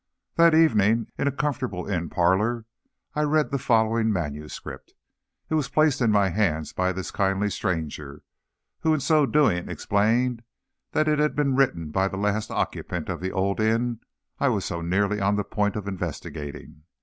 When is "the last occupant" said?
12.07-13.09